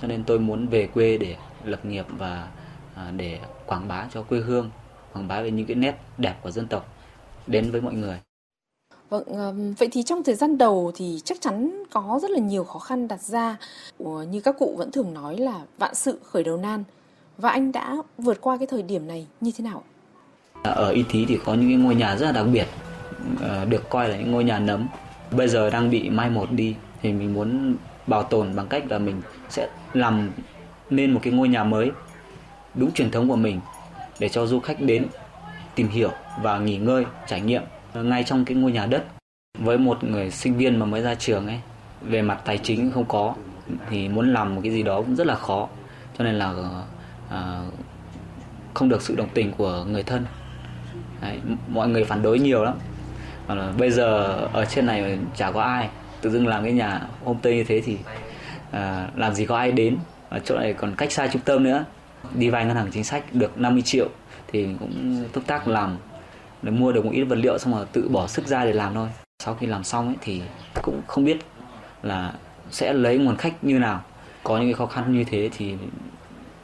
cho 0.03 0.07
nên 0.07 0.23
tôi 0.23 0.39
muốn 0.39 0.67
về 0.67 0.87
quê 0.93 1.17
để 1.17 1.35
lập 1.63 1.85
nghiệp 1.85 2.05
và 2.17 2.47
à, 2.95 3.11
để 3.17 3.39
quảng 3.65 3.87
bá 3.87 4.07
cho 4.13 4.21
quê 4.23 4.39
hương 4.39 4.69
quảng 5.13 5.27
bá 5.27 5.41
về 5.41 5.51
những 5.51 5.65
cái 5.65 5.75
nét 5.75 5.95
đẹp 6.17 6.35
của 6.41 6.51
dân 6.51 6.67
tộc 6.67 6.93
đến 7.47 7.71
với 7.71 7.81
mọi 7.81 7.93
người 7.93 8.19
Vâng, 9.09 9.73
vậy 9.79 9.89
thì 9.91 10.03
trong 10.03 10.23
thời 10.23 10.35
gian 10.35 10.57
đầu 10.57 10.91
thì 10.95 11.21
chắc 11.23 11.41
chắn 11.41 11.83
có 11.91 12.19
rất 12.21 12.31
là 12.31 12.39
nhiều 12.39 12.63
khó 12.63 12.79
khăn 12.79 13.07
đặt 13.07 13.21
ra. 13.21 13.57
Như 13.99 14.41
các 14.41 14.55
cụ 14.59 14.75
vẫn 14.77 14.91
thường 14.91 15.13
nói 15.13 15.37
là 15.37 15.61
vạn 15.77 15.95
sự 15.95 16.19
khởi 16.23 16.43
đầu 16.43 16.57
nan. 16.57 16.83
Và 17.37 17.49
anh 17.49 17.71
đã 17.71 17.97
vượt 18.17 18.41
qua 18.41 18.57
cái 18.57 18.67
thời 18.67 18.81
điểm 18.81 19.07
này 19.07 19.27
như 19.41 19.51
thế 19.57 19.63
nào? 19.63 19.83
Ở 20.63 20.89
Y 20.89 21.03
Tý 21.13 21.25
thì 21.25 21.39
có 21.45 21.53
những 21.53 21.69
cái 21.69 21.77
ngôi 21.77 21.95
nhà 21.95 22.15
rất 22.15 22.25
là 22.25 22.31
đặc 22.31 22.45
biệt, 22.53 22.67
ờ, 23.41 23.65
được 23.65 23.89
coi 23.89 24.09
là 24.09 24.17
những 24.17 24.31
ngôi 24.31 24.43
nhà 24.43 24.59
nấm. 24.59 24.87
Bây 25.31 25.47
giờ 25.47 25.69
đang 25.69 25.89
bị 25.89 26.09
mai 26.09 26.29
một 26.29 26.51
đi 26.51 26.75
thì 27.01 27.13
mình 27.13 27.33
muốn 27.33 27.75
bảo 28.07 28.23
tồn 28.23 28.55
bằng 28.55 28.67
cách 28.67 28.83
là 28.89 28.97
mình 28.97 29.21
sẽ 29.49 29.67
làm 29.93 30.31
nên 30.89 31.13
một 31.13 31.19
cái 31.23 31.33
ngôi 31.33 31.47
nhà 31.47 31.63
mới 31.63 31.91
đúng 32.75 32.91
truyền 32.91 33.11
thống 33.11 33.29
của 33.29 33.35
mình 33.35 33.59
để 34.19 34.29
cho 34.29 34.45
du 34.45 34.59
khách 34.59 34.81
đến 34.81 35.05
tìm 35.75 35.87
hiểu 35.87 36.11
và 36.41 36.59
nghỉ 36.59 36.77
ngơi, 36.77 37.05
trải 37.27 37.41
nghiệm 37.41 37.61
ngay 37.93 38.23
trong 38.23 38.45
cái 38.45 38.57
ngôi 38.57 38.71
nhà 38.71 38.85
đất. 38.85 39.05
Với 39.59 39.77
một 39.77 40.03
người 40.03 40.31
sinh 40.31 40.57
viên 40.57 40.79
mà 40.79 40.85
mới 40.85 41.01
ra 41.01 41.15
trường 41.15 41.47
ấy 41.47 41.59
về 42.01 42.21
mặt 42.21 42.41
tài 42.45 42.57
chính 42.57 42.91
không 42.91 43.05
có 43.05 43.35
thì 43.89 44.09
muốn 44.09 44.33
làm 44.33 44.55
một 44.55 44.61
cái 44.63 44.71
gì 44.71 44.83
đó 44.83 45.01
cũng 45.01 45.15
rất 45.15 45.27
là 45.27 45.35
khó. 45.35 45.67
Cho 46.17 46.23
nên 46.23 46.35
là 46.35 46.53
à, 47.29 47.61
không 48.73 48.89
được 48.89 49.01
sự 49.01 49.15
đồng 49.15 49.29
tình 49.33 49.51
của 49.57 49.85
người 49.87 50.03
thân. 50.03 50.25
Đấy, 51.21 51.39
mọi 51.67 51.87
người 51.87 52.03
phản 52.03 52.21
đối 52.21 52.39
nhiều 52.39 52.63
lắm. 52.63 52.75
Bây 53.77 53.91
giờ 53.91 54.33
ở 54.53 54.65
trên 54.65 54.85
này 54.85 55.19
chả 55.35 55.51
có 55.51 55.61
ai 55.61 55.89
tự 56.23 56.29
dưng 56.29 56.47
làm 56.47 56.63
cái 56.63 56.73
nhà 56.73 57.01
homestay 57.23 57.53
như 57.53 57.63
thế 57.63 57.81
thì 57.85 57.97
à, 58.71 59.09
làm 59.15 59.33
gì 59.33 59.45
có 59.45 59.57
ai 59.57 59.71
đến. 59.71 59.97
Và 60.29 60.39
chỗ 60.39 60.59
này 60.59 60.73
còn 60.73 60.95
cách 60.95 61.11
xa 61.11 61.27
trung 61.27 61.41
tâm 61.45 61.63
nữa. 61.63 61.85
Đi 62.35 62.49
vay 62.49 62.65
ngân 62.65 62.75
hàng 62.75 62.89
chính 62.91 63.03
sách 63.03 63.23
được 63.31 63.57
50 63.57 63.81
triệu 63.81 64.07
thì 64.47 64.67
cũng 64.79 65.25
túc 65.33 65.47
tác 65.47 65.67
làm 65.67 65.97
để 66.61 66.71
mua 66.71 66.91
được 66.91 67.05
một 67.05 67.11
ít 67.13 67.23
vật 67.23 67.35
liệu 67.35 67.57
xong 67.57 67.73
rồi 67.73 67.85
tự 67.93 68.09
bỏ 68.09 68.27
sức 68.27 68.47
ra 68.47 68.65
để 68.65 68.73
làm 68.73 68.93
thôi. 68.93 69.09
Sau 69.43 69.55
khi 69.55 69.67
làm 69.67 69.83
xong 69.83 70.07
ấy 70.07 70.15
thì 70.21 70.41
cũng 70.81 71.01
không 71.07 71.25
biết 71.25 71.37
là 72.03 72.33
sẽ 72.71 72.93
lấy 72.93 73.17
nguồn 73.17 73.37
khách 73.37 73.63
như 73.63 73.79
nào. 73.79 74.01
Có 74.43 74.57
những 74.57 74.67
cái 74.67 74.73
khó 74.73 74.85
khăn 74.85 75.13
như 75.13 75.23
thế 75.23 75.49
thì 75.57 75.75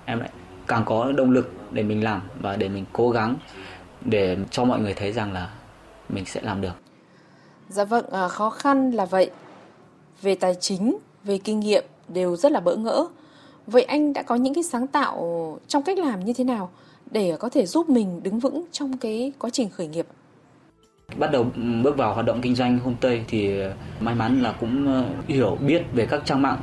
em 0.06 0.20
lại 0.20 0.30
càng 0.68 0.84
có 0.86 1.12
động 1.12 1.32
lực 1.32 1.54
để 1.72 1.84
mình 1.84 2.04
làm 2.04 2.22
và 2.42 2.56
để 2.56 2.70
mình 2.70 2.86
cố 2.94 3.10
gắng 3.10 3.36
để 4.02 4.38
cho 4.52 4.64
mọi 4.64 4.80
người 4.80 4.94
thấy 4.94 5.12
rằng 5.12 5.34
là 5.34 5.50
mình 6.10 6.26
sẽ 6.26 6.42
làm 6.44 6.62
được. 6.62 6.74
Dạ 7.70 7.84
vâng 7.84 8.06
à, 8.12 8.28
khó 8.28 8.50
khăn 8.50 8.92
là 8.92 9.06
vậy 9.06 9.32
về 10.22 10.36
tài 10.36 10.56
chính 10.56 10.98
về 11.24 11.38
kinh 11.38 11.60
nghiệm 11.60 11.84
đều 12.08 12.36
rất 12.36 12.52
là 12.52 12.60
bỡ 12.60 12.76
ngỡ 12.76 13.06
vậy 13.68 13.84
anh 13.84 14.14
đã 14.14 14.24
có 14.24 14.36
những 14.36 14.54
cái 14.54 14.64
sáng 14.64 14.88
tạo 14.88 15.58
trong 15.68 15.84
cách 15.84 15.98
làm 15.98 16.26
như 16.26 16.34
thế 16.34 16.44
nào 16.44 16.70
để 17.12 17.38
có 17.40 17.50
thể 17.50 17.66
giúp 17.66 17.90
mình 17.90 18.24
đứng 18.24 18.40
vững 18.40 18.66
trong 18.72 18.98
cái 18.98 19.32
quá 19.40 19.50
trình 19.50 19.70
khởi 19.70 19.88
nghiệp? 19.88 20.06
Bắt 21.18 21.32
đầu 21.32 21.46
ừ, 21.56 21.62
bước 21.84 21.98
vào 21.98 22.14
hoạt 22.14 22.26
động 22.26 22.42
kinh 22.42 22.56
doanh 22.56 22.80
homestay 22.80 23.26
thì 23.28 23.52
may 24.00 24.16
mắn 24.16 24.42
là 24.42 24.56
cũng 24.60 24.88
ờ, 24.88 25.06
hiểu 25.28 25.58
biết 25.62 25.82
về 25.94 26.06
các 26.06 26.22
trang 26.26 26.42
mạng 26.42 26.60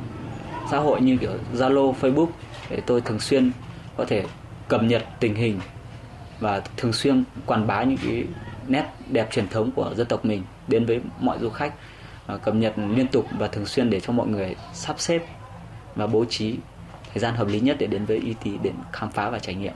xã 0.71 0.79
hội 0.79 1.01
như 1.01 1.17
kiểu 1.21 1.31
Zalo, 1.53 1.93
Facebook 2.01 2.27
để 2.69 2.81
tôi 2.85 3.01
thường 3.01 3.19
xuyên 3.19 3.51
có 3.97 4.05
thể 4.05 4.23
cập 4.67 4.83
nhật 4.83 5.03
tình 5.19 5.35
hình 5.35 5.59
và 6.39 6.61
thường 6.77 6.93
xuyên 6.93 7.23
quảng 7.45 7.67
bá 7.67 7.83
những 7.83 7.97
cái 8.03 8.23
nét 8.67 8.85
đẹp 9.09 9.27
truyền 9.31 9.47
thống 9.47 9.71
của 9.75 9.93
dân 9.95 10.07
tộc 10.07 10.25
mình 10.25 10.43
đến 10.67 10.85
với 10.85 10.99
mọi 11.19 11.39
du 11.41 11.49
khách 11.49 11.73
Ờ, 12.27 12.37
cập 12.37 12.55
nhật 12.55 12.73
liên 12.95 13.07
tục 13.07 13.25
và 13.37 13.47
thường 13.47 13.65
xuyên 13.65 13.89
để 13.89 13.99
cho 13.99 14.13
mọi 14.13 14.27
người 14.27 14.55
sắp 14.73 14.95
xếp 14.99 15.21
và 15.95 16.07
bố 16.07 16.25
trí 16.25 16.55
thời 17.13 17.21
gian 17.21 17.35
hợp 17.35 17.47
lý 17.47 17.59
nhất 17.59 17.77
để 17.79 17.87
đến 17.87 18.05
với 18.05 18.17
y 18.17 18.33
tí 18.43 18.51
để 18.63 18.71
khám 18.91 19.11
phá 19.11 19.29
và 19.29 19.39
trải 19.39 19.55
nghiệm. 19.55 19.73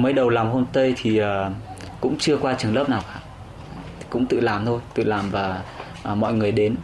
Mới 0.00 0.12
đầu 0.12 0.28
làm 0.28 0.50
homestay 0.50 0.94
thì 1.02 1.18
ờ, 1.18 1.50
cũng 2.00 2.16
chưa 2.18 2.36
qua 2.36 2.54
trường 2.58 2.74
lớp 2.74 2.88
nào 2.88 3.02
cả. 3.14 3.20
Cũng 4.10 4.26
tự 4.26 4.40
làm 4.40 4.64
thôi 4.64 4.80
tự 4.94 5.04
làm 5.04 5.30
và 5.30 5.62
ờ, 6.02 6.14
mọi 6.14 6.34
người 6.34 6.52
đến 6.52 6.76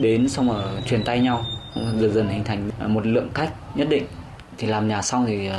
đến 0.00 0.28
xong 0.28 0.48
rồi 0.48 0.62
truyền 0.86 1.04
tay 1.04 1.20
nhau 1.20 1.44
dần 1.74 2.12
dần 2.12 2.28
hình 2.28 2.44
thành 2.44 2.70
một 2.86 3.06
lượng 3.06 3.28
khách 3.34 3.50
nhất 3.74 3.88
định. 3.90 4.04
Thì 4.58 4.66
làm 4.66 4.88
nhà 4.88 5.02
xong 5.02 5.26
thì 5.26 5.50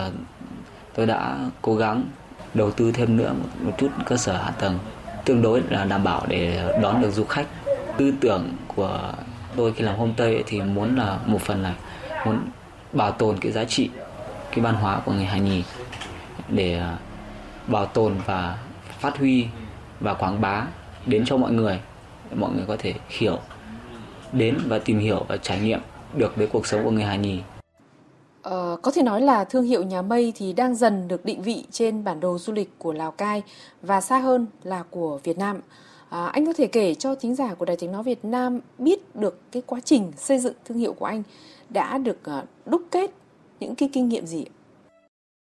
tôi 0.96 1.06
đã 1.06 1.38
cố 1.62 1.76
gắng 1.76 2.04
đầu 2.54 2.72
tư 2.72 2.92
thêm 2.92 3.18
nữa 3.18 3.34
một, 3.34 3.50
một 3.62 3.72
chút 3.78 3.90
cơ 4.06 4.18
sở 4.18 4.34
hạ 4.38 4.52
tầng 4.60 4.80
tương 5.26 5.42
đối 5.42 5.62
là 5.70 5.86
đảm 5.86 6.04
bảo 6.04 6.26
để 6.28 6.70
đón 6.82 7.02
được 7.02 7.12
du 7.12 7.24
khách 7.24 7.46
tư 8.02 8.14
tưởng 8.20 8.50
của 8.76 9.14
tôi 9.56 9.74
khi 9.74 9.84
làm 9.84 9.96
homestay 9.96 10.44
thì 10.48 10.62
muốn 10.62 10.96
là 10.96 11.20
một 11.26 11.42
phần 11.42 11.64
là 11.64 11.76
muốn 12.26 12.40
bảo 12.94 13.12
tồn 13.12 13.38
cái 13.42 13.52
giá 13.52 13.64
trị 13.64 13.90
cái 14.52 14.60
văn 14.60 14.76
hóa 14.76 15.02
của 15.06 15.12
người 15.12 15.26
Hà 15.26 15.38
Nhì 15.38 15.64
để 16.50 16.78
à, 16.78 16.98
bảo 17.68 17.86
tồn 17.86 18.16
và 18.26 18.58
phát 19.00 19.18
huy 19.18 19.46
và 20.00 20.14
quảng 20.14 20.42
bá 20.42 20.68
đến 21.06 21.26
cho 21.26 21.38
mọi 21.38 21.52
người 21.52 21.80
mọi 22.36 22.52
người 22.52 22.66
có 22.68 22.76
thể 22.80 22.94
hiểu 23.10 23.40
đến 24.34 24.58
và 24.68 24.80
tìm 24.80 25.00
hiểu 25.00 25.26
và 25.28 25.38
trải 25.38 25.60
nghiệm 25.60 25.80
được 26.14 26.36
với 26.36 26.48
cuộc 26.48 26.68
sống 26.68 26.84
của 26.84 26.92
người 26.92 27.04
Hà 27.04 27.16
Nhì. 27.16 27.40
Ờ, 28.42 28.78
có 28.82 28.92
thể 28.92 29.04
nói 29.04 29.22
là 29.22 29.44
thương 29.44 29.64
hiệu 29.64 29.84
nhà 29.84 30.02
mây 30.02 30.34
thì 30.36 30.54
đang 30.54 30.76
dần 30.76 31.08
được 31.08 31.26
định 31.26 31.42
vị 31.42 31.66
trên 31.72 32.04
bản 32.04 32.20
đồ 32.20 32.38
du 32.38 32.54
lịch 32.54 32.70
của 32.78 32.94
Lào 32.94 33.12
Cai 33.12 33.44
và 33.82 34.02
xa 34.02 34.18
hơn 34.18 34.48
là 34.64 34.84
của 34.90 35.20
Việt 35.24 35.38
Nam. 35.38 35.60
À, 36.12 36.26
anh 36.26 36.46
có 36.46 36.54
thể 36.54 36.68
kể 36.68 36.94
cho 36.94 37.16
thính 37.16 37.36
giả 37.36 37.54
của 37.54 37.66
Đài 37.66 37.78
Tiếng 37.78 37.92
Nói 37.92 38.04
Việt 38.04 38.26
Nam 38.26 38.60
biết 38.78 39.16
được 39.16 39.52
cái 39.52 39.64
quá 39.66 39.80
trình 39.86 40.12
xây 40.18 40.40
dựng 40.40 40.54
thương 40.66 40.78
hiệu 40.78 40.94
của 40.94 41.06
anh 41.06 41.24
đã 41.70 41.98
được 41.98 42.20
uh, 42.40 42.46
đúc 42.66 42.82
kết 42.92 43.12
những 43.60 43.76
cái 43.76 43.90
kinh 43.94 44.10
nghiệm 44.10 44.26
gì? 44.26 44.46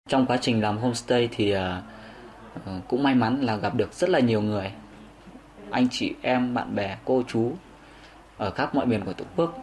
trong 0.08 0.26
quá 0.26 0.36
trình 0.40 0.60
làm 0.60 0.78
homestay 0.78 1.28
thì 1.32 1.54
uh, 1.54 1.60
cũng 2.88 3.02
may 3.02 3.14
mắn 3.14 3.40
là 3.40 3.56
gặp 3.56 3.74
được 3.74 3.94
rất 3.94 4.10
là 4.10 4.18
nhiều 4.20 4.42
người 4.42 4.72
anh 5.70 5.88
chị 5.90 6.14
em 6.22 6.54
bạn 6.54 6.74
bè 6.74 6.96
cô 7.04 7.22
chú 7.28 7.52
ở 8.36 8.50
khắp 8.50 8.74
mọi 8.74 8.86
miền 8.86 9.04
của 9.04 9.12
tổ 9.12 9.24
quốc 9.36 9.54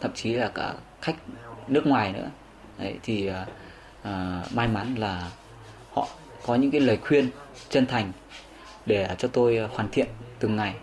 thậm 0.00 0.10
chí 0.14 0.32
là 0.32 0.48
cả 0.48 0.74
khách 1.00 1.16
nước 1.68 1.86
ngoài 1.86 2.12
nữa 2.12 2.30
Đấy, 2.78 2.98
thì 3.02 3.30
uh, 3.30 3.34
uh, 4.00 4.52
may 4.54 4.68
mắn 4.68 4.94
là 4.94 5.30
họ 5.92 6.08
có 6.46 6.54
những 6.54 6.70
cái 6.70 6.80
lời 6.80 6.96
khuyên 6.96 7.30
chân 7.68 7.86
thành 7.86 8.12
để 8.86 9.08
cho 9.18 9.28
tôi 9.28 9.58
hoàn 9.58 9.88
thiện 9.92 10.06
từng 10.38 10.56
ngày 10.56 10.74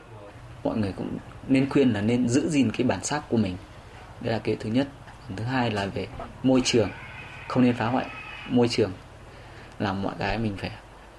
mọi 0.63 0.77
người 0.77 0.93
cũng 0.97 1.17
nên 1.47 1.69
khuyên 1.69 1.93
là 1.93 2.01
nên 2.01 2.29
giữ 2.29 2.49
gìn 2.49 2.71
cái 2.71 2.87
bản 2.87 3.03
sắc 3.03 3.23
của 3.29 3.37
mình. 3.37 3.57
Đây 4.21 4.33
là 4.33 4.39
cái 4.39 4.55
thứ 4.59 4.69
nhất. 4.69 4.87
Thứ 5.35 5.43
hai 5.43 5.71
là 5.71 5.85
về 5.85 6.07
môi 6.43 6.61
trường. 6.65 6.89
Không 7.47 7.63
nên 7.63 7.73
phá 7.73 7.85
hoại 7.85 8.05
môi 8.49 8.67
trường. 8.67 8.91
Làm 9.79 10.01
mọi 10.01 10.13
cái 10.19 10.37
mình 10.37 10.55
phải 10.57 10.71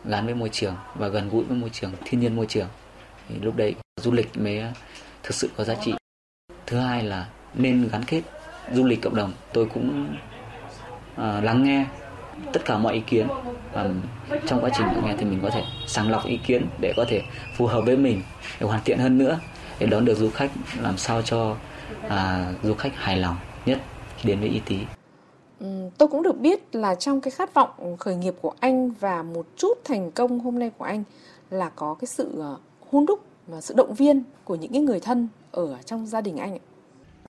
gắn 0.04 0.26
với 0.26 0.34
môi 0.34 0.48
trường 0.48 0.74
và 0.94 1.08
gần 1.08 1.28
gũi 1.28 1.44
với 1.44 1.56
môi 1.56 1.70
trường 1.70 1.92
thiên 2.04 2.20
nhiên 2.20 2.36
môi 2.36 2.46
trường. 2.46 2.68
Thì 3.28 3.34
lúc 3.42 3.56
đấy 3.56 3.74
du 3.96 4.12
lịch 4.12 4.38
mới 4.38 4.62
thực 5.22 5.34
sự 5.34 5.50
có 5.56 5.64
giá 5.64 5.74
trị. 5.74 5.94
Thứ 6.66 6.78
hai 6.78 7.02
là 7.02 7.26
nên 7.54 7.88
gắn 7.92 8.04
kết 8.04 8.22
du 8.72 8.84
lịch 8.84 9.02
cộng 9.02 9.14
đồng. 9.14 9.32
Tôi 9.52 9.66
cũng 9.74 10.16
uh, 11.12 11.44
lắng 11.44 11.62
nghe 11.62 11.86
tất 12.52 12.64
cả 12.64 12.78
mọi 12.78 12.94
ý 12.94 13.02
kiến 13.06 13.28
và 13.74 13.90
trong 14.46 14.64
quá 14.64 14.70
trình 14.76 14.86
nghe 15.04 15.14
thì 15.18 15.24
mình 15.24 15.40
có 15.42 15.50
thể 15.50 15.62
sàng 15.86 16.10
lọc 16.10 16.26
ý 16.26 16.38
kiến 16.46 16.66
để 16.80 16.92
có 16.96 17.04
thể 17.08 17.22
phù 17.56 17.66
hợp 17.66 17.80
với 17.86 17.96
mình 17.96 18.22
để 18.60 18.66
hoàn 18.66 18.80
thiện 18.84 18.98
hơn 18.98 19.18
nữa 19.18 19.38
để 19.78 19.86
đón 19.86 20.04
được 20.04 20.14
du 20.14 20.30
khách 20.30 20.50
làm 20.82 20.96
sao 20.96 21.22
cho 21.22 21.56
uh, 22.06 22.10
du 22.62 22.74
khách 22.74 22.96
hài 22.96 23.16
lòng 23.16 23.36
nhất 23.66 23.78
khi 24.16 24.28
đến 24.28 24.40
với 24.40 24.48
y 24.48 24.60
tý 24.60 24.78
tôi 25.98 26.08
cũng 26.08 26.22
được 26.22 26.40
biết 26.40 26.74
là 26.74 26.94
trong 26.94 27.20
cái 27.20 27.30
khát 27.30 27.54
vọng 27.54 27.96
khởi 27.96 28.16
nghiệp 28.16 28.34
của 28.40 28.52
anh 28.60 28.90
và 28.90 29.22
một 29.22 29.46
chút 29.56 29.78
thành 29.84 30.10
công 30.10 30.40
hôm 30.40 30.58
nay 30.58 30.70
của 30.78 30.84
anh 30.84 31.04
là 31.50 31.70
có 31.76 31.94
cái 31.94 32.06
sự 32.06 32.32
ờ, 32.38 32.56
hôn 32.90 33.06
đúc 33.06 33.20
và 33.46 33.60
sự 33.60 33.74
động 33.76 33.94
viên 33.94 34.22
của 34.44 34.54
những 34.54 34.72
cái 34.72 34.80
người 34.80 35.00
thân 35.00 35.28
ở 35.52 35.76
trong 35.84 36.06
gia 36.06 36.20
đình 36.20 36.36
anh. 36.36 36.58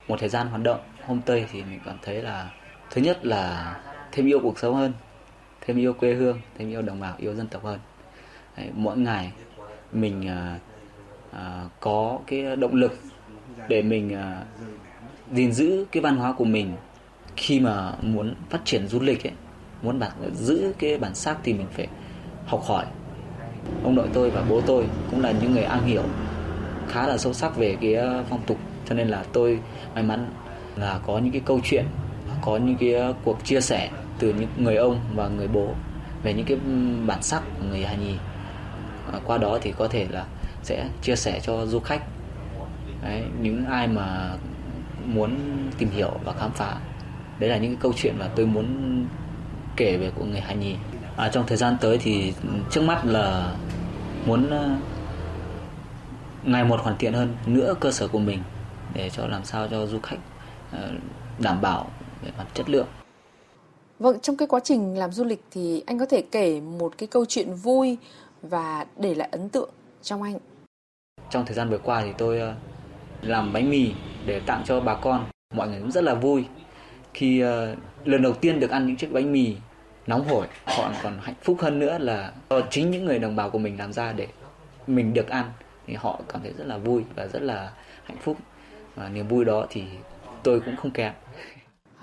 Một 0.08 0.16
thời 0.20 0.30
gian 0.30 0.48
hoạt 0.48 0.64
động 0.64 0.80
hôm 1.06 1.22
tây 1.26 1.46
thì 1.52 1.64
mình 1.64 1.80
cảm 1.86 1.98
thấy 2.02 2.22
là 2.22 2.52
thứ 2.92 3.02
nhất 3.02 3.26
là 3.26 3.76
thêm 4.12 4.26
yêu 4.28 4.40
cuộc 4.44 4.60
sống 4.60 4.76
hơn, 4.76 4.94
thêm 5.66 5.78
yêu 5.78 5.94
quê 5.94 6.14
hương, 6.14 6.40
thêm 6.58 6.70
yêu 6.70 6.82
đồng 6.82 7.00
bào, 7.00 7.16
yêu 7.18 7.34
dân 7.34 7.48
tộc 7.48 7.64
hơn. 7.64 7.80
Đấy, 8.58 8.70
mỗi 8.74 8.98
ngày 8.98 9.32
mình 9.92 10.28
à, 10.28 10.60
à, 11.32 11.64
có 11.80 12.20
cái 12.28 12.56
động 12.56 12.76
lực 12.76 12.98
để 13.68 13.82
mình 13.82 14.14
à, 14.14 14.44
gìn 15.32 15.52
giữ 15.52 15.86
cái 15.92 16.02
văn 16.02 16.16
hóa 16.16 16.34
của 16.34 16.46
mình. 16.46 16.74
Khi 17.36 17.60
mà 17.60 17.92
muốn 18.02 18.36
phát 18.50 18.60
triển 18.66 18.88
du 18.88 19.00
lịch 19.00 19.28
ấy 19.28 19.34
muốn 19.82 20.00
bản 20.00 20.12
giữ 20.34 20.74
cái 20.80 20.98
bản 20.98 21.16
sắc 21.16 21.38
thì 21.44 21.54
mình 21.54 21.68
phải 21.72 21.88
học 22.46 22.62
hỏi. 22.64 22.86
Ông 23.84 23.96
nội 23.96 24.08
tôi 24.14 24.30
và 24.32 24.44
bố 24.50 24.62
tôi 24.62 24.86
cũng 25.12 25.22
là 25.22 25.32
những 25.32 25.54
người 25.54 25.64
am 25.64 25.86
hiểu 25.86 26.04
khá 26.88 27.08
là 27.08 27.18
sâu 27.18 27.34
sắc 27.34 27.58
về 27.58 27.78
cái 27.82 27.96
à, 27.96 28.24
phong 28.30 28.42
tục. 28.48 28.58
Cho 28.86 28.96
nên 28.96 29.08
là 29.08 29.24
tôi 29.34 29.60
may 29.94 30.04
mắn 30.04 30.28
là 30.76 31.00
có 31.06 31.20
những 31.20 31.32
cái 31.32 31.42
câu 31.46 31.60
chuyện 31.64 31.86
có 32.42 32.58
những 32.58 32.76
cái 32.80 32.96
à, 32.96 33.14
cuộc 33.24 33.46
chia 33.46 33.62
sẻ 33.62 33.90
từ 34.20 34.34
những 34.34 34.50
người 34.58 34.76
ông 34.76 35.00
và 35.16 35.28
người 35.28 35.48
bố 35.48 35.74
về 36.24 36.34
những 36.34 36.46
cái 36.46 36.58
bản 37.08 37.24
sắc 37.24 37.44
của 37.60 37.66
người 37.70 37.86
Hà 37.86 37.96
Nhì. 37.96 38.18
À, 39.14 39.20
qua 39.26 39.38
đó 39.38 39.58
thì 39.62 39.74
có 39.78 39.88
thể 39.88 40.08
là 40.10 40.26
sẽ 40.64 40.90
chia 41.02 41.16
sẻ 41.16 41.40
cho 41.44 41.66
du 41.66 41.80
khách. 41.80 42.02
Đấy, 43.04 43.24
những 43.42 43.66
ai 43.66 43.88
mà 43.88 44.36
muốn 45.06 45.38
tìm 45.78 45.90
hiểu 45.90 46.12
và 46.24 46.34
khám 46.34 46.52
phá 46.52 46.78
đấy 47.40 47.50
là 47.50 47.58
những 47.58 47.72
cái 47.72 47.82
câu 47.82 47.94
chuyện 47.96 48.16
mà 48.20 48.28
tôi 48.36 48.46
muốn 48.46 49.06
kể 49.76 49.98
về 49.98 50.12
của 50.16 50.26
người 50.26 50.40
Hà 50.40 50.54
Nhì. 50.54 50.76
À, 51.18 51.30
trong 51.30 51.48
thời 51.48 51.58
gian 51.58 51.78
tới 51.82 51.98
thì 51.98 52.34
trước 52.72 52.82
mắt 52.82 53.06
là 53.06 53.56
muốn 54.26 54.50
ờ, 54.50 54.70
ngày 56.44 56.64
một 56.64 56.82
hoàn 56.82 56.98
thiện 56.98 57.14
hơn 57.14 57.36
nữa 57.46 57.74
cơ 57.80 57.92
sở 57.92 58.08
của 58.08 58.20
mình 58.20 58.40
để 58.94 59.10
cho 59.10 59.28
làm 59.28 59.46
sao 59.46 59.68
cho 59.68 59.86
du 59.86 60.00
khách 60.00 60.18
ờ, 60.72 60.92
đảm 61.40 61.62
bảo 61.62 61.88
về 62.24 62.32
mặt 62.38 62.46
chất 62.54 62.70
lượng. 62.70 62.88
Vâng, 64.00 64.20
trong 64.20 64.38
cái 64.38 64.48
quá 64.48 64.60
trình 64.60 64.98
làm 64.98 65.12
du 65.12 65.24
lịch 65.24 65.44
thì 65.52 65.84
anh 65.86 66.00
có 66.00 66.06
thể 66.06 66.24
kể 66.32 66.62
một 66.62 66.98
cái 66.98 67.08
câu 67.08 67.26
chuyện 67.26 67.54
vui 67.54 67.98
và 68.42 68.86
để 68.98 69.16
lại 69.16 69.30
ấn 69.32 69.50
tượng 69.50 69.70
trong 70.02 70.24
anh. 70.24 70.38
Trong 71.30 71.46
thời 71.46 71.56
gian 71.56 71.70
vừa 71.70 71.78
qua 71.78 72.02
thì 72.02 72.10
tôi 72.18 72.40
ờ, 72.40 72.56
làm 73.22 73.54
bánh 73.54 73.70
mì 73.70 73.92
để 74.26 74.40
tặng 74.40 74.64
cho 74.66 74.80
bà 74.80 74.96
con. 74.96 75.26
Mọi 75.54 75.68
người 75.68 75.80
cũng 75.80 75.92
rất 75.92 76.04
là 76.04 76.14
vui 76.14 76.46
khi 77.14 77.40
ờ, 77.40 77.76
lần 78.06 78.22
đầu 78.22 78.34
tiên 78.34 78.60
được 78.60 78.70
ăn 78.70 78.88
những 78.88 78.96
chiếc 78.96 79.12
bánh 79.12 79.32
mì 79.32 79.56
nóng 80.08 80.28
hổi. 80.28 80.48
Họ 80.66 80.92
còn 81.04 81.20
hạnh 81.22 81.36
phúc 81.44 81.58
hơn 81.60 81.80
nữa 81.80 81.98
là 81.98 82.34
do 82.50 82.62
chính 82.70 82.92
những 82.92 83.06
người 83.06 83.20
đồng 83.20 83.36
bào 83.36 83.50
của 83.50 83.60
mình 83.60 83.80
làm 83.80 83.94
ra 83.94 84.14
để 84.14 84.28
mình 84.88 85.14
được 85.14 85.30
ăn 85.30 85.52
thì 85.88 85.94
họ 85.94 86.20
cảm 86.30 86.42
thấy 86.42 86.54
rất 86.58 86.68
là 86.68 86.78
vui 86.78 87.04
và 87.16 87.28
rất 87.28 87.42
là 87.42 87.72
hạnh 88.04 88.18
phúc. 88.22 88.38
Và 88.96 89.10
niềm 89.10 89.28
vui 89.28 89.46
đó 89.46 89.66
thì 89.70 89.84
tôi 90.44 90.60
cũng 90.60 90.76
không 90.76 90.92
kém. 90.92 91.14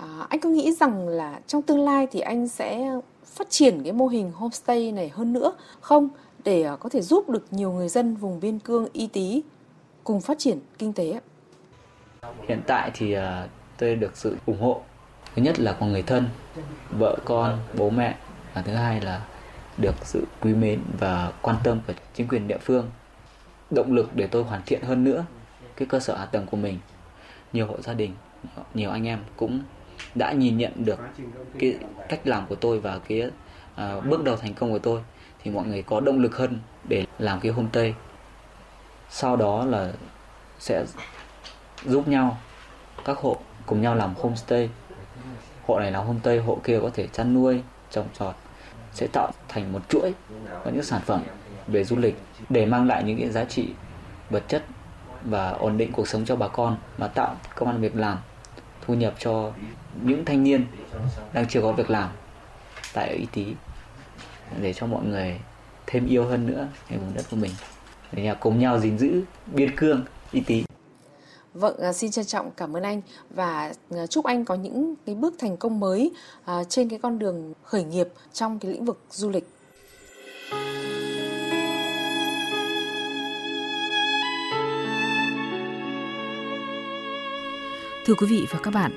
À, 0.03 0.27
anh 0.29 0.39
có 0.39 0.49
nghĩ 0.49 0.71
rằng 0.71 1.07
là 1.07 1.39
trong 1.47 1.61
tương 1.61 1.79
lai 1.79 2.07
thì 2.11 2.19
anh 2.19 2.47
sẽ 2.47 2.91
phát 3.25 3.49
triển 3.49 3.83
cái 3.83 3.93
mô 3.93 4.07
hình 4.07 4.31
homestay 4.31 4.91
này 4.91 5.09
hơn 5.09 5.33
nữa 5.33 5.53
không? 5.81 6.09
Để 6.43 6.63
à, 6.63 6.75
có 6.75 6.89
thể 6.89 7.01
giúp 7.01 7.29
được 7.29 7.45
nhiều 7.51 7.71
người 7.71 7.89
dân 7.89 8.15
vùng 8.15 8.39
biên 8.39 8.59
cương 8.59 8.87
y 8.93 9.07
tí 9.07 9.41
cùng 10.03 10.21
phát 10.21 10.39
triển 10.39 10.59
kinh 10.77 10.93
tế? 10.93 11.19
Hiện 12.47 12.61
tại 12.67 12.91
thì 12.93 13.13
à, 13.13 13.47
tôi 13.77 13.95
được 13.95 14.17
sự 14.17 14.37
ủng 14.45 14.61
hộ 14.61 14.81
thứ 15.35 15.41
nhất 15.41 15.59
là 15.59 15.77
của 15.79 15.85
người 15.85 16.01
thân, 16.01 16.29
vợ 16.99 17.17
con, 17.25 17.59
bố 17.77 17.89
mẹ 17.89 18.17
và 18.53 18.61
thứ 18.61 18.73
hai 18.73 19.01
là 19.01 19.25
được 19.77 19.95
sự 20.03 20.25
quý 20.41 20.53
mến 20.53 20.79
và 20.99 21.33
quan 21.41 21.55
tâm 21.63 21.79
của 21.87 21.93
chính 22.13 22.27
quyền 22.27 22.47
địa 22.47 22.57
phương. 22.57 22.89
Động 23.71 23.93
lực 23.93 24.15
để 24.15 24.27
tôi 24.27 24.43
hoàn 24.43 24.61
thiện 24.65 24.81
hơn 24.81 25.03
nữa 25.03 25.25
cái 25.75 25.87
cơ 25.87 25.99
sở 25.99 26.17
hạ 26.17 26.25
tầng 26.25 26.45
của 26.51 26.57
mình. 26.57 26.79
Nhiều 27.53 27.67
hộ 27.67 27.81
gia 27.81 27.93
đình 27.93 28.13
nhiều 28.73 28.91
anh 28.91 29.07
em 29.07 29.19
cũng 29.37 29.61
đã 30.15 30.31
nhìn 30.31 30.57
nhận 30.57 30.71
được 30.75 30.99
cái 31.59 31.77
cách 32.09 32.27
làm 32.27 32.47
của 32.47 32.55
tôi 32.55 32.79
và 32.79 32.99
cái 33.07 33.21
uh, 33.73 34.05
bước 34.05 34.23
đầu 34.23 34.35
thành 34.35 34.53
công 34.53 34.71
của 34.71 34.79
tôi 34.79 35.01
thì 35.43 35.51
mọi 35.51 35.67
người 35.67 35.83
có 35.83 35.99
động 35.99 36.19
lực 36.19 36.37
hơn 36.37 36.59
để 36.89 37.05
làm 37.19 37.39
cái 37.39 37.51
homestay. 37.51 37.93
Sau 39.09 39.35
đó 39.35 39.65
là 39.65 39.91
sẽ 40.59 40.85
giúp 41.85 42.07
nhau 42.07 42.37
các 43.05 43.17
hộ 43.17 43.37
cùng 43.65 43.81
nhau 43.81 43.95
làm 43.95 44.13
homestay. 44.15 44.69
Hộ 45.65 45.79
này 45.79 45.91
làm 45.91 46.05
homestay 46.05 46.37
hộ 46.39 46.59
kia 46.63 46.79
có 46.81 46.89
thể 46.93 47.07
chăn 47.07 47.33
nuôi 47.33 47.61
trồng 47.91 48.07
trọt 48.19 48.35
sẽ 48.93 49.07
tạo 49.07 49.31
thành 49.47 49.73
một 49.73 49.89
chuỗi 49.89 50.13
có 50.63 50.71
những 50.71 50.83
sản 50.83 51.01
phẩm 51.05 51.21
về 51.67 51.83
du 51.83 51.95
lịch 51.95 52.15
để 52.49 52.65
mang 52.65 52.87
lại 52.87 53.03
những 53.03 53.19
cái 53.19 53.29
giá 53.29 53.45
trị 53.45 53.69
vật 54.29 54.43
chất 54.47 54.63
và 55.23 55.49
ổn 55.49 55.77
định 55.77 55.91
cuộc 55.91 56.07
sống 56.07 56.25
cho 56.25 56.35
bà 56.35 56.47
con 56.47 56.77
và 56.97 57.07
tạo 57.07 57.35
công 57.55 57.69
an 57.69 57.81
việc 57.81 57.95
làm 57.95 58.17
thu 58.85 58.93
nhập 58.93 59.15
cho 59.19 59.51
những 60.03 60.25
thanh 60.25 60.43
niên 60.43 60.65
đang 61.33 61.45
chưa 61.49 61.61
có 61.61 61.71
việc 61.71 61.89
làm 61.89 62.09
tại 62.93 63.09
Y 63.09 63.25
Tý 63.33 63.45
để 64.61 64.73
cho 64.73 64.87
mọi 64.87 65.05
người 65.05 65.39
thêm 65.87 66.07
yêu 66.07 66.25
hơn 66.25 66.47
nữa 66.47 66.67
cái 66.89 66.97
vùng 66.97 67.13
đất 67.13 67.25
của 67.31 67.37
mình 67.37 67.51
để 68.11 68.35
cùng 68.39 68.59
nhau 68.59 68.79
gìn 68.79 68.97
giữ 68.97 69.21
biên 69.45 69.75
cương 69.75 70.05
Y 70.31 70.41
Tý. 70.41 70.63
Vâng, 71.53 71.77
à, 71.77 71.93
xin 71.93 72.11
trân 72.11 72.25
trọng 72.25 72.51
cảm 72.57 72.75
ơn 72.75 72.83
anh 72.83 73.01
và 73.29 73.73
à, 73.91 74.07
chúc 74.07 74.25
anh 74.25 74.45
có 74.45 74.55
những 74.55 74.95
cái 75.05 75.15
bước 75.15 75.33
thành 75.39 75.57
công 75.57 75.79
mới 75.79 76.11
à, 76.45 76.63
trên 76.63 76.89
cái 76.89 76.99
con 76.99 77.19
đường 77.19 77.53
khởi 77.63 77.83
nghiệp 77.83 78.07
trong 78.33 78.59
cái 78.59 78.71
lĩnh 78.71 78.85
vực 78.85 78.99
du 79.09 79.29
lịch. 79.29 79.47
Thưa 88.05 88.13
quý 88.13 88.27
vị 88.27 88.45
và 88.51 88.59
các 88.59 88.73
bạn, 88.73 88.91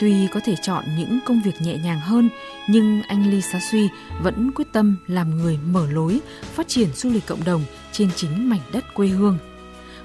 tuy 0.00 0.26
có 0.26 0.40
thể 0.44 0.54
chọn 0.62 0.84
những 0.96 1.18
công 1.26 1.40
việc 1.44 1.62
nhẹ 1.62 1.76
nhàng 1.76 2.00
hơn, 2.00 2.28
nhưng 2.68 3.02
anh 3.02 3.30
Lee 3.30 3.40
Sa 3.40 3.60
Suy 3.70 3.88
vẫn 4.22 4.50
quyết 4.54 4.64
tâm 4.72 4.96
làm 5.06 5.36
người 5.36 5.58
mở 5.66 5.86
lối, 5.90 6.20
phát 6.54 6.68
triển 6.68 6.88
du 6.94 7.10
lịch 7.10 7.26
cộng 7.26 7.44
đồng 7.44 7.64
trên 7.92 8.10
chính 8.16 8.48
mảnh 8.48 8.60
đất 8.72 8.84
quê 8.94 9.08
hương. 9.08 9.38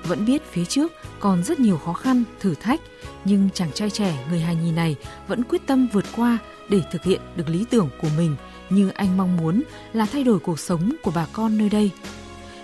Vẫn 0.03 0.25
biết 0.25 0.41
phía 0.51 0.65
trước 0.65 0.91
còn 1.19 1.43
rất 1.43 1.59
nhiều 1.59 1.77
khó 1.77 1.93
khăn, 1.93 2.23
thử 2.39 2.55
thách, 2.55 2.81
nhưng 3.25 3.49
chàng 3.53 3.71
trai 3.71 3.89
trẻ 3.89 4.25
người 4.29 4.39
hài 4.39 4.55
nhì 4.55 4.71
này 4.71 4.95
vẫn 5.27 5.43
quyết 5.43 5.61
tâm 5.67 5.87
vượt 5.93 6.05
qua 6.15 6.37
để 6.69 6.81
thực 6.91 7.03
hiện 7.03 7.21
được 7.35 7.49
lý 7.49 7.65
tưởng 7.69 7.89
của 8.01 8.09
mình 8.17 8.35
như 8.69 8.89
anh 8.89 9.17
mong 9.17 9.37
muốn 9.37 9.63
là 9.93 10.05
thay 10.05 10.23
đổi 10.23 10.39
cuộc 10.39 10.59
sống 10.59 10.93
của 11.03 11.11
bà 11.15 11.27
con 11.33 11.57
nơi 11.57 11.69
đây. 11.69 11.91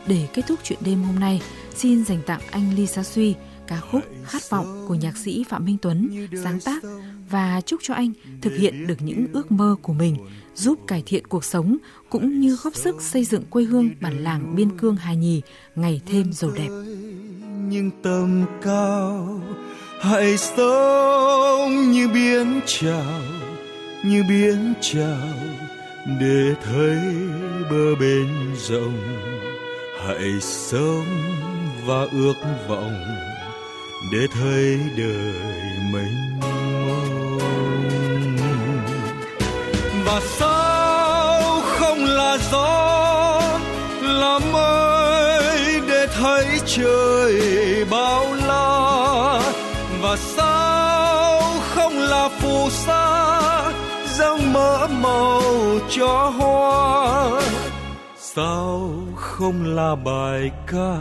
Để 0.07 0.27
kết 0.33 0.41
thúc 0.47 0.59
chuyện 0.63 0.79
đêm 0.85 1.03
hôm 1.03 1.19
nay, 1.19 1.41
xin 1.75 2.03
dành 2.05 2.21
tặng 2.25 2.41
anh 2.51 2.75
Lee 2.77 2.85
Sa 2.85 3.03
Suy 3.03 3.35
ca 3.67 3.79
khúc 3.79 4.01
Khát 4.25 4.49
vọng 4.49 4.85
của 4.87 4.95
nhạc 4.95 5.17
sĩ 5.17 5.43
Phạm 5.49 5.65
Minh 5.65 5.77
Tuấn 5.81 6.27
sáng 6.43 6.59
tác 6.59 6.83
và 7.29 7.61
chúc 7.61 7.79
cho 7.83 7.93
anh 7.93 8.11
thực 8.41 8.53
hiện 8.57 8.87
được 8.87 9.01
những 9.01 9.27
ước 9.33 9.51
mơ 9.51 9.75
của 9.81 9.93
mình, 9.93 10.17
giúp 10.55 10.79
cải 10.87 11.03
thiện 11.05 11.27
cuộc 11.27 11.45
sống 11.45 11.77
cũng 12.09 12.39
như 12.39 12.57
góp 12.63 12.75
sức 12.75 13.01
xây 13.01 13.25
dựng 13.25 13.43
quê 13.49 13.63
hương 13.63 13.89
bản 14.01 14.23
làng 14.23 14.55
biên 14.55 14.77
cương 14.77 14.95
hài 14.95 15.15
nhì 15.15 15.41
ngày 15.75 16.01
thêm 16.05 16.33
giàu 16.33 16.51
đẹp. 16.51 16.69
Nhưng 17.69 17.91
tầm 18.03 18.45
cao 18.61 19.41
hãy 20.01 20.37
sống 20.37 21.91
như 21.91 22.07
biến 22.07 22.61
trào 22.65 23.21
như 24.03 24.23
biến 24.29 24.73
trào 24.81 25.27
để 26.19 26.53
thấy 26.63 26.97
bờ 27.71 27.95
bên 27.95 28.27
rộng 28.57 28.97
hãy 29.99 30.41
sống 30.41 31.05
và 31.85 32.07
ước 32.11 32.33
vọng 32.67 33.03
để 34.13 34.27
thấy 34.27 34.79
đời 34.97 35.33
mênh 35.91 36.39
mông. 36.41 37.39
Và 40.05 40.21
sao 40.39 41.61
không 41.61 41.97
là 42.05 42.37
gió 42.51 43.41
là 44.01 44.39
mây 44.53 45.81
để 45.87 46.07
thấy 46.21 46.45
trời 46.65 47.35
bao 47.89 48.25
la. 48.33 49.41
Và 50.01 50.15
sao 50.15 51.41
không 51.75 51.93
là 51.93 52.29
phù 52.29 52.69
sa, 52.69 53.71
dâng 54.17 54.53
mỡ 54.53 54.87
màu 55.01 55.41
cho 55.89 56.33
hoa. 56.37 57.41
Sao 58.17 58.91
không 59.15 59.63
là 59.75 59.95
bài 59.95 60.51
ca 60.67 60.97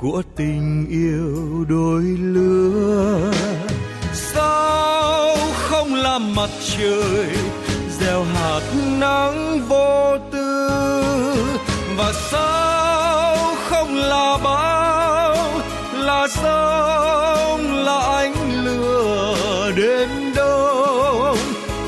của 0.00 0.22
tình 0.36 0.86
yêu 0.90 1.64
đôi 1.68 2.02
lứa. 2.02 3.32
Sao 4.12 5.36
không 5.52 5.94
làm 5.94 6.34
mặt 6.34 6.50
trời, 6.76 7.26
gieo 8.00 8.22
hạt 8.22 8.60
nắng 9.00 9.60
vô 9.68 10.18
tư? 10.32 10.68
Và 11.96 12.12
sao 12.30 13.36
không 13.68 13.94
là 13.94 14.38
bão 14.44 15.36
là 15.94 16.28
sông 16.28 17.74
là 17.74 17.98
ánh 17.98 18.64
lửa 18.64 19.72
đến 19.76 20.08
đông? 20.36 21.36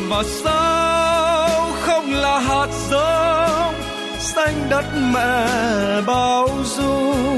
Và 0.08 0.22
sao 0.44 1.70
không 1.80 2.12
là 2.12 2.38
hạt 2.38 2.68
giống 2.90 3.74
xanh 4.18 4.66
đất 4.70 4.84
mẹ 5.14 5.46
bao 6.06 6.48
dung? 6.64 7.29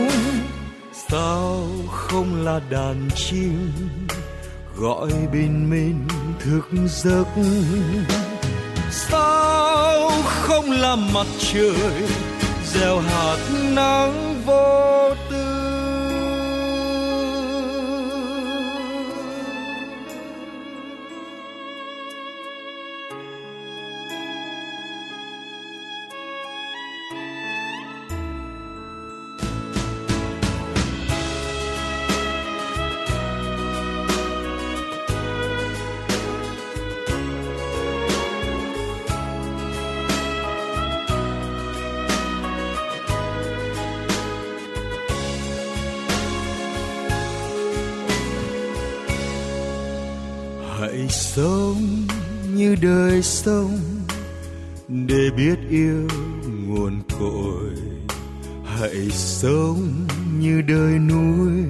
Sao 1.12 1.66
không 1.90 2.44
là 2.44 2.60
đàn 2.70 3.08
chim, 3.14 3.72
gọi 4.76 5.10
bình 5.32 5.70
minh 5.70 6.08
thức 6.40 6.68
giấc. 6.88 7.26
Sao 8.90 10.10
không 10.24 10.70
là 10.70 10.96
mặt 10.96 11.26
trời, 11.52 12.08
gieo 12.66 13.00
hạt 13.00 13.38
nắng 13.74 14.42
vô 14.46 15.10
tư? 15.30 15.41
Sống 51.12 52.06
như 52.54 52.76
đời 52.82 53.22
sống. 53.22 53.78
Để 54.88 55.30
biết 55.36 55.58
yêu 55.70 56.08
nguồn 56.66 57.02
cội, 57.20 57.70
hãy 58.64 59.10
sống 59.10 60.06
như 60.38 60.62
đời 60.62 60.98
núi. 60.98 61.64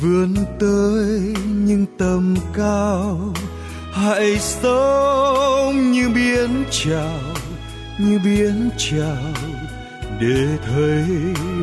Vươn 0.00 0.34
tới 0.60 1.34
những 1.46 1.86
tầm 1.98 2.36
cao, 2.54 3.34
hãy 3.92 4.38
sống 4.38 5.92
như 5.92 6.08
biển 6.08 6.64
trào 6.70 7.20
như 7.98 8.20
biển 8.24 8.70
trào 8.76 9.32
để 10.20 10.58
thấy 10.66 11.04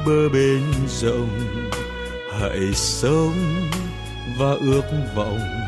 bờ 0.06 0.30
bên 0.30 0.62
rộng, 0.88 1.40
hãy 2.40 2.74
sống 2.74 3.34
và 4.40 4.52
ước 4.52 4.84
vọng 5.16 5.65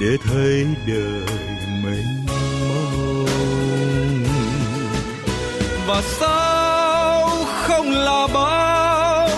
để 0.00 0.16
thấy 0.24 0.66
đời 0.86 1.36
mình 1.82 2.26
mong 2.26 3.26
và 5.86 6.02
sao 6.02 7.28
không 7.44 7.90
là 7.90 8.26
bao, 8.34 9.28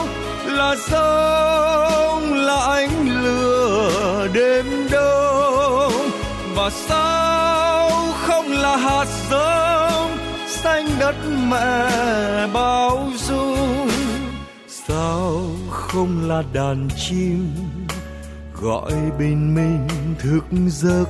là 0.47 0.76
sông 0.90 2.35
là 2.35 2.61
ánh 2.61 3.23
lửa 3.23 4.28
đêm 4.33 4.66
đông? 4.90 5.92
Và 6.54 6.71
sao 6.71 7.90
không 8.26 8.47
là 8.52 8.76
hạt 8.76 9.07
giống 9.31 10.16
xanh 10.49 10.87
đất 11.00 11.14
mẹ 11.49 12.47
bao 12.52 13.11
dung? 13.16 13.88
Sao 14.69 15.40
không 15.71 16.28
là 16.28 16.42
đàn 16.52 16.88
chim 17.09 17.47
gọi 18.62 18.92
bình 19.19 19.54
minh 19.54 19.88
thức 20.19 20.45
giấc. 20.69 21.09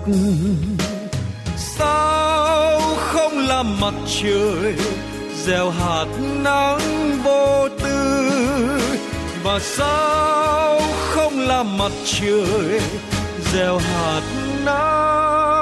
Sao 1.56 2.80
không 2.96 3.38
là 3.38 3.62
mặt 3.62 3.94
trời, 4.22 4.74
gieo 5.44 5.70
hạt 5.70 6.06
nắng 6.44 6.80
vô 7.24 7.68
tư? 7.82 8.30
Và 9.42 9.58
sao 9.58 10.80
không 11.10 11.40
là 11.40 11.62
mặt 11.62 11.92
trời, 12.04 12.80
gieo 13.52 13.78
hạt 13.78 14.22
nắng 14.64 15.61